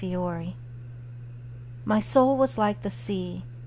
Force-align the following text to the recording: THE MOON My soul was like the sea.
THE 0.01 0.15
MOON 0.15 0.55
My 1.85 1.99
soul 1.99 2.35
was 2.35 2.57
like 2.57 2.81
the 2.81 2.89
sea. 2.89 3.43